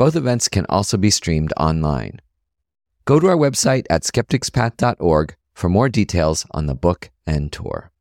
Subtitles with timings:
[0.00, 2.20] Both events can also be streamed online.
[3.04, 7.92] Go to our website at skepticspath.org for more details on the book and tour.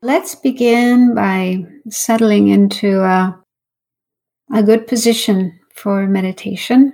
[0.00, 3.36] Let's begin by settling into a,
[4.54, 6.92] a good position for meditation.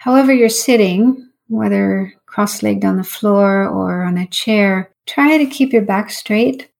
[0.00, 5.44] However, you're sitting, whether cross legged on the floor or on a chair, try to
[5.44, 6.70] keep your back straight.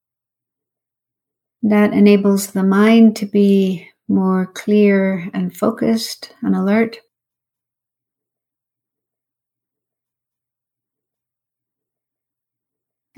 [1.62, 6.96] That enables the mind to be more clear and focused and alert.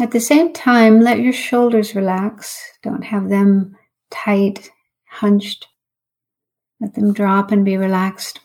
[0.01, 2.61] At the same time, let your shoulders relax.
[2.83, 3.77] Don't have them
[4.11, 4.69] tight,
[5.09, 5.69] hunched.
[6.81, 8.41] Let them drop and be relaxed.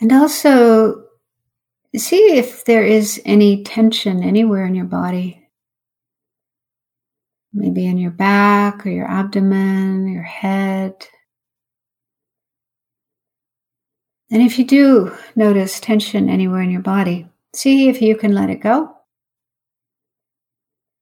[0.00, 1.04] And also
[1.94, 5.48] see if there is any tension anywhere in your body.
[7.52, 11.06] Maybe in your back or your abdomen, your head,
[14.30, 18.48] And if you do notice tension anywhere in your body, see if you can let
[18.48, 18.96] it go.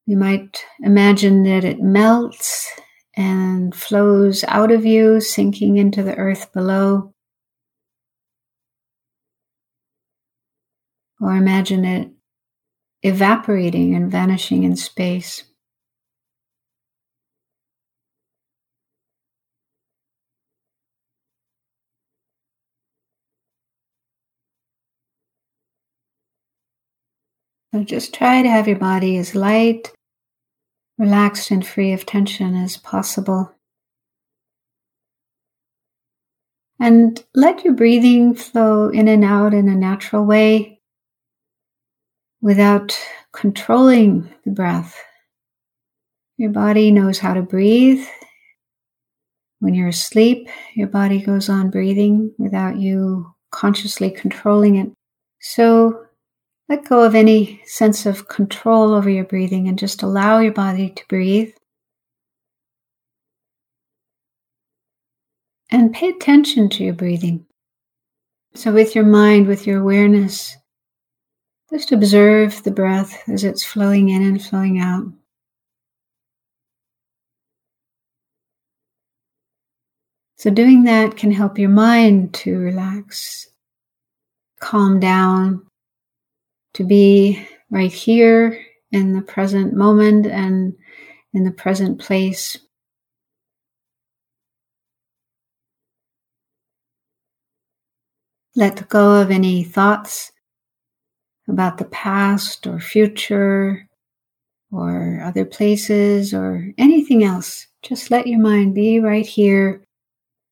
[0.06, 2.66] You might imagine that it melts
[3.14, 7.12] and flows out of you, sinking into the earth below.
[11.20, 12.11] Or imagine it
[13.02, 15.44] evaporating and vanishing in space.
[27.75, 29.92] So just try to have your body as light,
[30.97, 33.54] relaxed, and free of tension as possible.
[36.81, 40.78] And let your breathing flow in and out in a natural way
[42.41, 42.99] without
[43.32, 44.97] controlling the breath.
[46.37, 48.06] Your body knows how to breathe.
[49.60, 54.93] When you're asleep, your body goes on breathing without you consciously controlling it.
[55.41, 56.06] So
[56.69, 60.91] let go of any sense of control over your breathing and just allow your body
[60.91, 61.50] to breathe.
[65.71, 67.47] And pay attention to your breathing.
[68.54, 70.56] So, with your mind, with your awareness,
[71.70, 75.04] just observe the breath as it's flowing in and flowing out.
[80.36, 83.48] So, doing that can help your mind to relax,
[84.60, 85.66] calm down,
[86.74, 90.74] to be right here in the present moment and
[91.34, 92.56] in the present place.
[98.54, 100.32] Let go of any thoughts
[101.48, 103.88] about the past or future
[104.70, 107.66] or other places or anything else.
[107.82, 109.82] Just let your mind be right here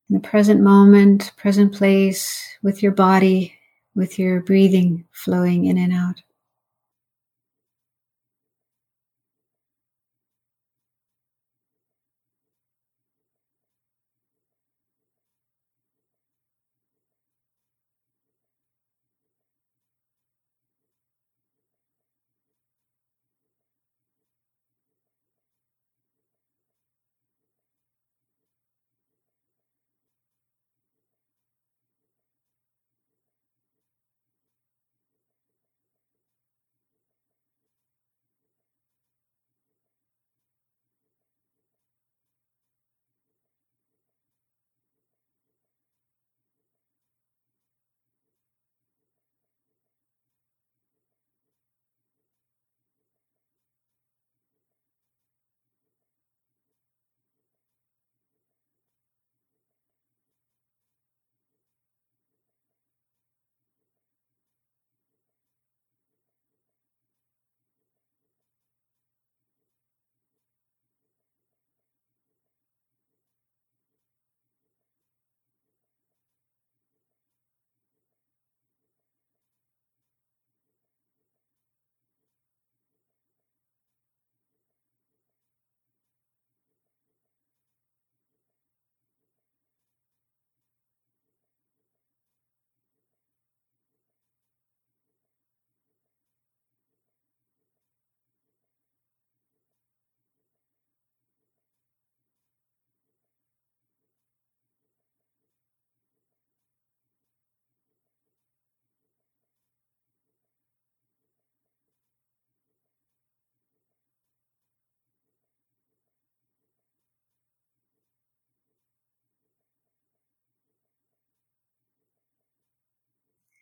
[0.09, 3.53] in the present moment, present place with your body
[3.97, 6.21] with your breathing flowing in and out.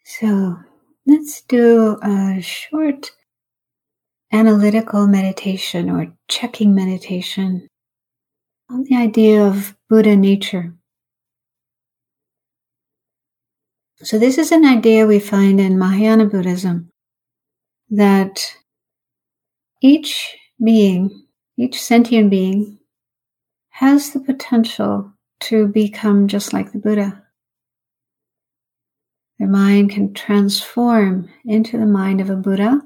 [0.08, 0.56] So
[1.08, 3.12] let's do a short
[4.32, 7.68] analytical meditation or checking meditation
[8.70, 10.76] on the idea of Buddha nature.
[14.04, 16.92] So, this is an idea we find in Mahayana Buddhism
[17.90, 18.58] that
[19.82, 21.26] each being,
[21.58, 22.78] each sentient being,
[23.70, 27.25] has the potential to become just like the Buddha.
[29.40, 32.82] Their mind can transform into the mind of a Buddha.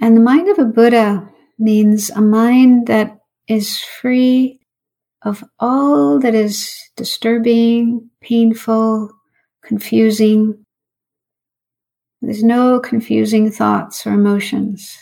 [0.00, 4.60] And the mind of a Buddha means a mind that is free
[5.22, 9.10] of all that is disturbing, painful,
[9.62, 10.64] confusing.
[12.22, 14.98] There's no confusing thoughts or emotions,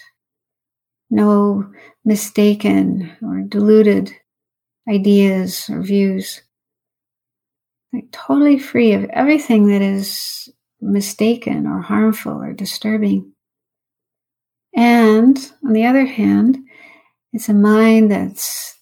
[1.10, 1.70] no
[2.04, 4.12] mistaken or deluded
[4.88, 6.42] ideas or views
[7.92, 10.48] like totally free of everything that is
[10.80, 13.32] mistaken or harmful or disturbing.
[14.74, 16.58] And on the other hand,
[17.32, 18.78] it's a mind that's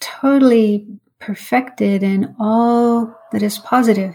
[0.00, 0.86] totally
[1.18, 4.14] perfected in all that is positive,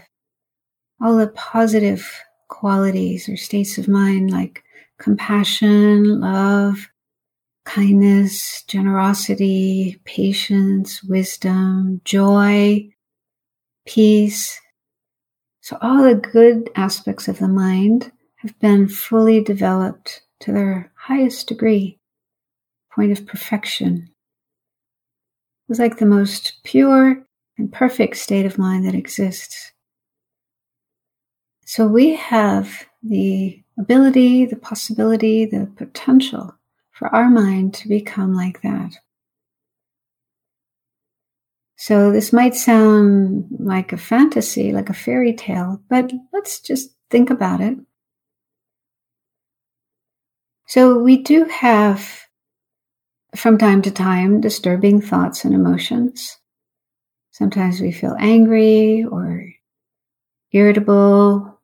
[1.00, 2.10] all the positive
[2.48, 4.62] qualities or states of mind like
[4.98, 6.88] compassion, love,
[7.64, 12.88] kindness, generosity, patience, wisdom, joy,
[13.86, 14.60] peace.
[15.60, 21.48] So, all the good aspects of the mind have been fully developed to their highest
[21.48, 21.98] degree,
[22.94, 24.10] point of perfection.
[25.68, 27.24] It's like the most pure
[27.56, 29.72] and perfect state of mind that exists.
[31.64, 36.54] So, we have the ability, the possibility, the potential
[36.92, 38.92] for our mind to become like that.
[41.84, 47.28] So this might sound like a fantasy, like a fairy tale, but let's just think
[47.28, 47.76] about it.
[50.66, 52.22] So we do have
[53.36, 56.38] from time to time disturbing thoughts and emotions.
[57.32, 59.44] Sometimes we feel angry or
[60.52, 61.60] irritable.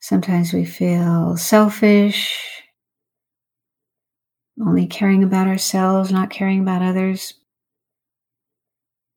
[0.00, 2.62] Sometimes we feel selfish,
[4.58, 7.34] only caring about ourselves, not caring about others.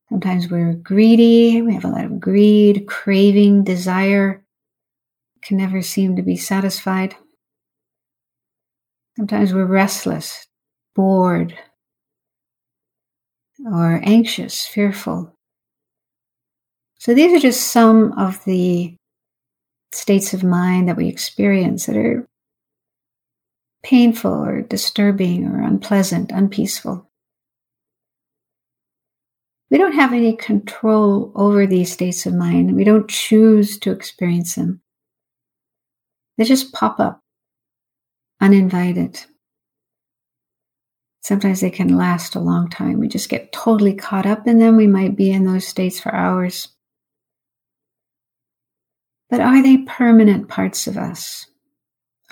[0.08, 1.62] Sometimes we're greedy.
[1.62, 4.44] We have a lot of greed, craving, desire,
[5.42, 7.14] can never seem to be satisfied.
[9.16, 10.46] Sometimes we're restless,
[10.94, 11.56] bored,
[13.64, 15.32] or anxious, fearful.
[16.98, 18.96] So these are just some of the
[19.92, 22.26] states of mind that we experience that are
[23.84, 27.08] painful or disturbing or unpleasant, unpeaceful.
[29.70, 32.76] We don't have any control over these states of mind.
[32.76, 34.80] We don't choose to experience them.
[36.36, 37.20] They just pop up
[38.40, 39.24] uninvited.
[41.22, 42.98] Sometimes they can last a long time.
[43.00, 44.76] We just get totally caught up in them.
[44.76, 46.68] We might be in those states for hours.
[49.30, 51.46] But are they permanent parts of us?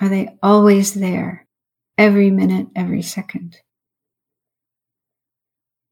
[0.01, 1.47] Are they always there,
[1.97, 3.57] every minute, every second?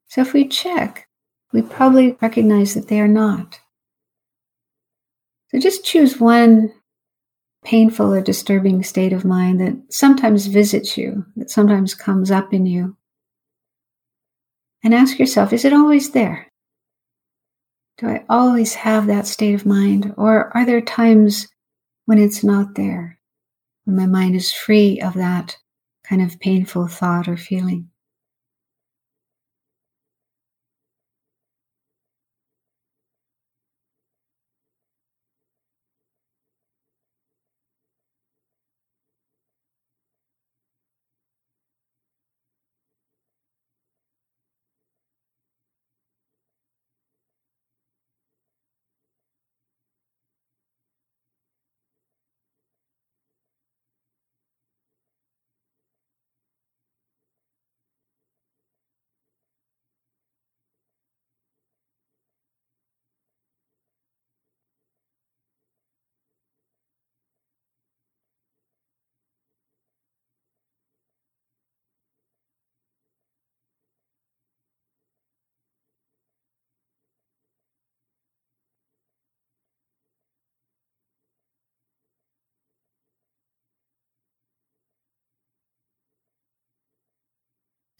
[0.08, 1.08] So if we check
[1.52, 3.60] we probably recognize that they are not.
[5.48, 6.72] So just choose one
[7.64, 12.66] painful or disturbing state of mind that sometimes visits you, that sometimes comes up in
[12.66, 12.96] you.
[14.82, 16.46] And ask yourself, is it always there?
[17.98, 20.14] Do I always have that state of mind?
[20.16, 21.48] Or are there times
[22.06, 23.18] when it's not there,
[23.84, 25.58] when my mind is free of that
[26.04, 27.89] kind of painful thought or feeling?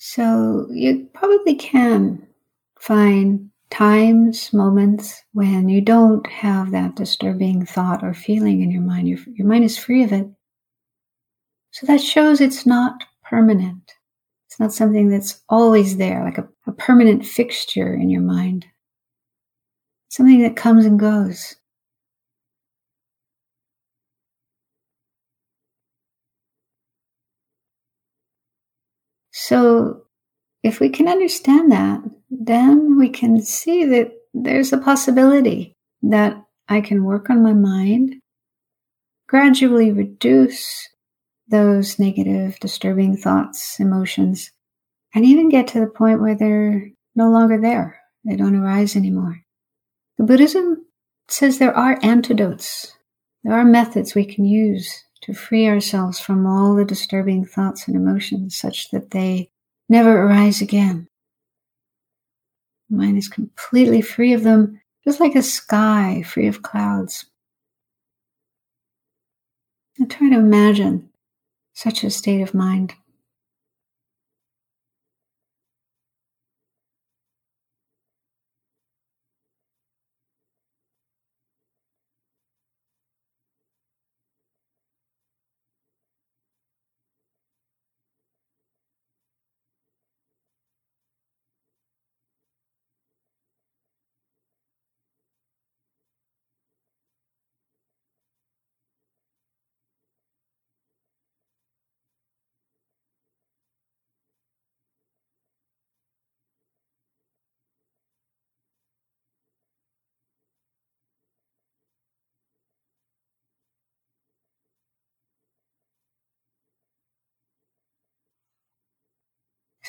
[0.02, 2.26] So you probably can
[2.80, 9.09] find times, moments when you don't have that disturbing thought or feeling in your mind.
[9.09, 10.26] Your, your mind is free of it.
[11.73, 13.92] So that shows it's not permanent.
[14.49, 18.64] It's not something that's always there, like a, a permanent fixture in your mind.
[20.09, 21.57] Something that comes and goes.
[29.50, 30.02] So,
[30.62, 36.80] if we can understand that, then we can see that there's a possibility that I
[36.80, 38.14] can work on my mind,
[39.28, 40.88] gradually reduce
[41.49, 44.52] those negative, disturbing thoughts, emotions,
[45.16, 47.99] and even get to the point where they're no longer there.
[48.25, 49.40] They don't arise anymore.
[50.16, 50.87] The Buddhism
[51.26, 52.97] says there are antidotes.
[53.42, 57.96] There are methods we can use to free ourselves from all the disturbing thoughts and
[57.96, 59.50] emotions such that they
[59.88, 61.08] never arise again.
[62.88, 67.26] The mind is completely free of them, just like a sky free of clouds.
[70.00, 71.10] I try to imagine
[71.74, 72.94] such a state of mind.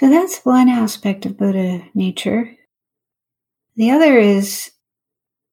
[0.02, 2.58] So that's one aspect of Buddha nature.
[3.76, 4.72] The other is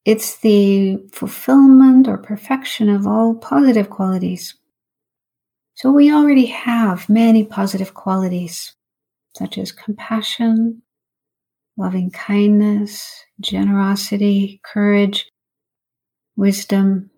[0.06, 4.54] it's the fulfillment or perfection of all positive qualities.
[5.74, 8.74] So we already have many positive qualities,
[9.36, 10.80] such as compassion,
[11.76, 15.26] loving kindness, generosity, courage,
[16.36, 17.10] wisdom.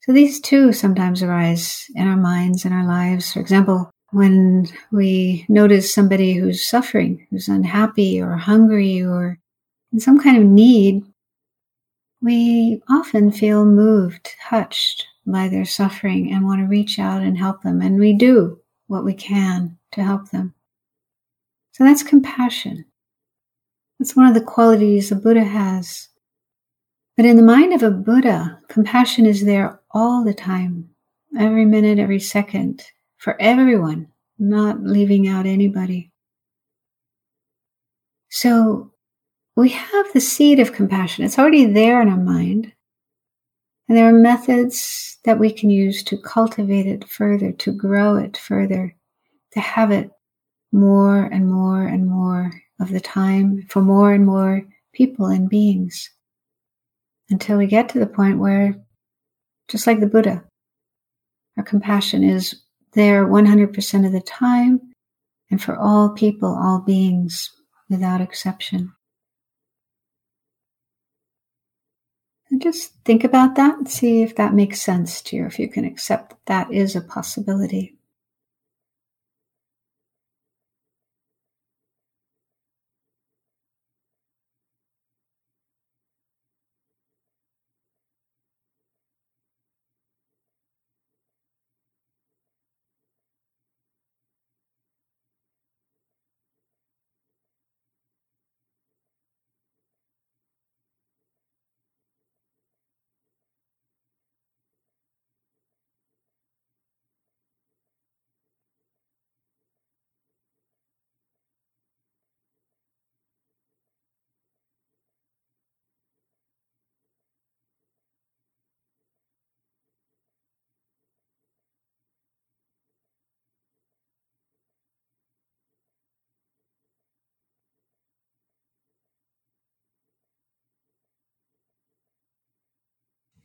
[0.00, 3.34] So these too sometimes arise in our minds and our lives.
[3.34, 9.38] For example, when we notice somebody who's suffering, who's unhappy or hungry or
[9.92, 11.04] in some kind of need,
[12.22, 17.62] we often feel moved, touched by their suffering and want to reach out and help
[17.62, 17.82] them.
[17.82, 20.54] And we do what we can to help them.
[21.72, 22.86] So that's compassion.
[23.98, 26.08] That's one of the qualities a Buddha has.
[27.18, 30.88] But in the mind of a Buddha, compassion is there all the time,
[31.38, 32.82] every minute, every second
[33.16, 34.08] for everyone,
[34.38, 36.12] not leaving out anybody.
[38.28, 38.92] So
[39.56, 41.24] we have the seed of compassion.
[41.24, 42.72] It's already there in our mind.
[43.88, 48.36] And there are methods that we can use to cultivate it further, to grow it
[48.36, 48.94] further,
[49.52, 50.10] to have it
[50.72, 56.10] more and more and more of the time for more and more people and beings
[57.30, 58.74] until we get to the point where,
[59.68, 60.44] just like the Buddha,
[61.56, 62.62] our compassion is
[62.96, 64.80] there 100% of the time
[65.50, 67.52] and for all people, all beings,
[67.88, 68.92] without exception.
[72.50, 75.68] And just think about that and see if that makes sense to you, if you
[75.68, 77.95] can accept that, that is a possibility.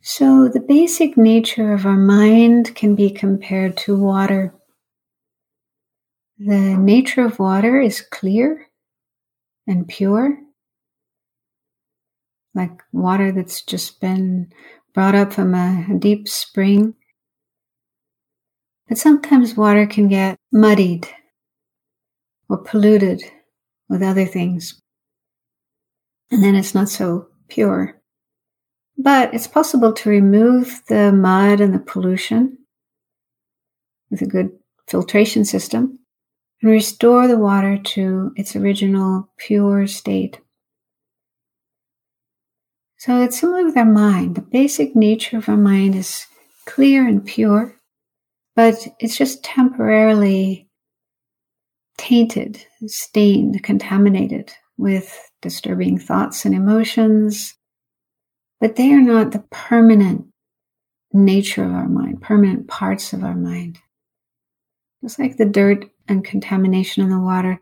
[0.02, 4.54] So, the basic nature of our mind can be compared to water.
[6.38, 8.68] The nature of water is clear
[9.66, 10.38] and pure,
[12.54, 14.52] like water that's just been
[14.94, 16.94] brought up from a deep spring.
[18.88, 21.08] But sometimes water can get muddied
[22.48, 23.22] or polluted
[23.88, 24.80] with other things.
[26.30, 28.01] and then it's not so pure.
[28.98, 32.58] But it's possible to remove the mud and the pollution
[34.10, 34.50] with a good
[34.86, 35.98] filtration system
[36.60, 40.40] and restore the water to its original pure state.
[42.98, 44.36] So it's similar with our mind.
[44.36, 46.26] The basic nature of our mind is
[46.66, 47.76] clear and pure,
[48.54, 50.68] but it's just temporarily
[51.98, 57.56] tainted, stained, contaminated with disturbing thoughts and emotions.
[58.62, 60.28] But they are not the permanent
[61.12, 63.80] nature of our mind, permanent parts of our mind.
[65.02, 67.60] Just like the dirt and contamination in the water,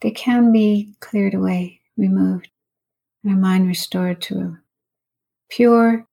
[0.00, 2.48] they can be cleared away, removed
[3.22, 4.58] and our mind restored to a
[5.48, 6.06] pure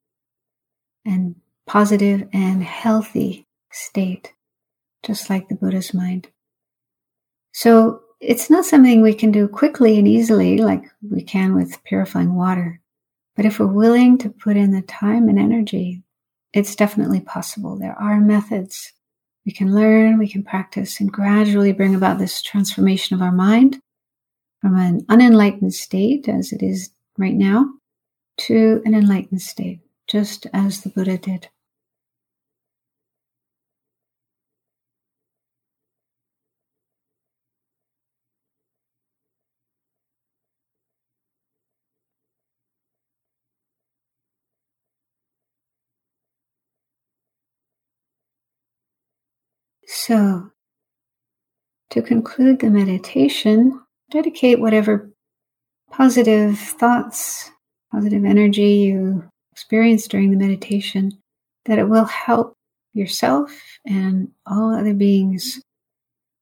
[1.04, 1.36] and
[1.66, 4.32] positive and healthy state,
[5.04, 6.28] just like the Buddha's mind.
[7.52, 12.36] So it's not something we can do quickly and easily like we can with purifying
[12.36, 12.80] water.
[13.38, 16.02] But if we're willing to put in the time and energy,
[16.54, 17.78] it's definitely possible.
[17.78, 18.92] There are methods.
[19.46, 23.80] We can learn, we can practice, and gradually bring about this transformation of our mind
[24.60, 27.70] from an unenlightened state, as it is right now
[28.38, 31.48] to an enlightened state, just as the Buddha did.
[50.08, 50.52] So,
[51.90, 53.78] to conclude the meditation,
[54.10, 55.12] dedicate whatever
[55.92, 57.52] positive thoughts,
[57.92, 61.12] positive energy you experience during the meditation,
[61.66, 62.54] that it will help
[62.94, 63.52] yourself
[63.86, 65.62] and all other beings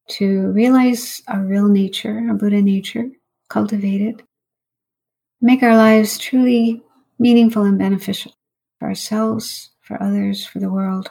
[0.09, 3.09] to realize our real nature, our Buddha nature,
[3.49, 4.21] cultivate it,
[5.41, 6.83] make our lives truly
[7.17, 8.33] meaningful and beneficial
[8.77, 11.09] for ourselves, for others, for the world.